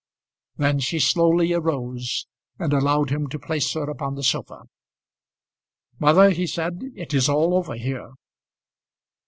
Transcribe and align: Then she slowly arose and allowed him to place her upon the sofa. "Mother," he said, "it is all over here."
Then 0.57 0.79
she 0.79 0.99
slowly 0.99 1.53
arose 1.53 2.25
and 2.57 2.73
allowed 2.73 3.11
him 3.11 3.27
to 3.27 3.37
place 3.37 3.71
her 3.73 3.83
upon 3.87 4.15
the 4.15 4.23
sofa. 4.23 4.63
"Mother," 5.99 6.31
he 6.31 6.47
said, 6.47 6.79
"it 6.95 7.13
is 7.13 7.29
all 7.29 7.53
over 7.53 7.75
here." 7.75 8.09